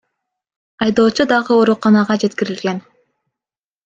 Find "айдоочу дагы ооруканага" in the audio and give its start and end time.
0.85-2.17